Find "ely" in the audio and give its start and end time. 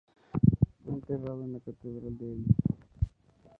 2.33-2.45